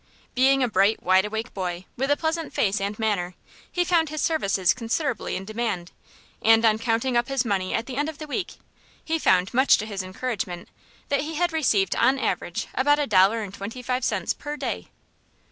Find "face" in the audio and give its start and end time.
2.53-2.81